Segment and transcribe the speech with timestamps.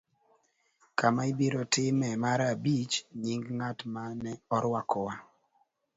[0.99, 2.95] Kama ibiro timee mar abich.
[3.21, 5.13] Nying' ng'at ma ne orwakowa